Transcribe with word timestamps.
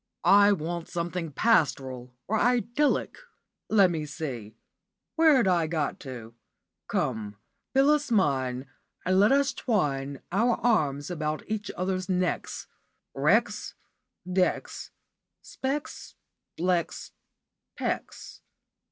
I 0.23 0.51
want 0.51 0.87
something 0.89 1.31
pastoral 1.31 2.11
or 2.27 2.39
idyllic. 2.39 3.19
Let 3.69 3.91
me 3.91 4.07
see, 4.07 4.55
where 5.15 5.43
'd 5.43 5.47
I 5.47 5.67
got 5.67 5.99
to? 5.99 6.33
'Come, 6.87 7.35
Phyllis 7.75 8.09
mine, 8.09 8.65
and 9.05 9.19
let 9.19 9.31
us 9.31 9.53
twine 9.53 10.19
our 10.31 10.55
arms 10.65 11.11
about 11.11 11.43
each 11.47 11.69
other's 11.77 12.09
necks.' 12.09 12.65
Wrecks, 13.13 13.75
decks, 14.25 14.89
specks, 15.43 16.15
flecks, 16.57 17.11
pecks. 17.77 18.41